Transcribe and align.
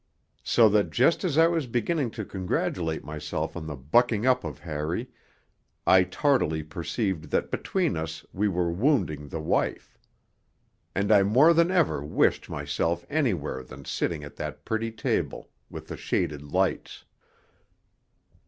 So 0.41 0.67
that 0.69 0.89
just 0.89 1.23
as 1.23 1.37
I 1.37 1.45
was 1.45 1.67
beginning 1.67 2.09
to 2.17 2.25
congratulate 2.25 3.03
myself 3.03 3.55
on 3.55 3.67
the 3.67 3.75
bucking 3.75 4.25
up 4.25 4.43
of 4.43 4.57
Harry, 4.57 5.11
I 5.85 6.05
tardily 6.05 6.63
perceived 6.63 7.25
that 7.25 7.51
between 7.51 7.95
us 7.95 8.25
we 8.33 8.47
were 8.47 8.71
wounding 8.71 9.27
the 9.27 9.39
wife. 9.39 9.99
And 10.95 11.11
I 11.11 11.21
more 11.21 11.53
than 11.53 11.69
ever 11.69 12.03
wished 12.03 12.49
myself 12.49 13.05
anywhere 13.11 13.61
than 13.61 13.85
sitting 13.85 14.23
at 14.23 14.37
that 14.37 14.65
pretty 14.65 14.91
table 14.91 15.51
with 15.69 15.85
the 15.87 15.97
shaded 15.97 16.41
lights. 16.51 17.05